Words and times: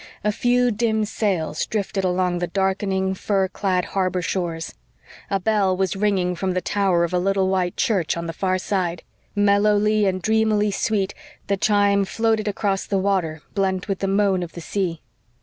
A 0.23 0.31
few 0.31 0.71
dim 0.71 1.05
sails 1.05 1.67
drifted 1.67 2.03
along 2.03 2.39
the 2.39 2.47
darkening, 2.47 3.13
fir 3.13 3.47
clad 3.49 3.85
harbor 3.93 4.23
shores. 4.23 4.73
A 5.29 5.39
bell 5.39 5.77
was 5.77 5.95
ringing 5.95 6.33
from 6.33 6.53
the 6.53 6.59
tower 6.59 7.03
of 7.03 7.13
a 7.13 7.19
little 7.19 7.49
white 7.49 7.77
church 7.77 8.17
on 8.17 8.25
the 8.25 8.33
far 8.33 8.57
side; 8.57 9.03
mellowly 9.35 10.07
and 10.07 10.19
dreamily 10.19 10.71
sweet, 10.71 11.13
the 11.45 11.55
chime 11.55 12.03
floated 12.03 12.47
across 12.47 12.87
the 12.87 12.97
water 12.97 13.43
blent 13.53 13.87
with 13.87 13.99
the 13.99 14.07
moan 14.07 14.41
of 14.41 14.53
the 14.53 14.59
sea. 14.61 15.03